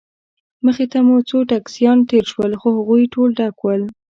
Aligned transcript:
مخې 0.65 0.85
ته 0.91 0.97
مو 1.05 1.15
څو 1.29 1.37
ټکسیان 1.49 1.97
تېر 2.09 2.25
شول، 2.31 2.51
خو 2.59 2.67
هغوی 2.77 3.03
ټول 3.13 3.29
ډک 3.39 3.55
ول. 3.61 3.81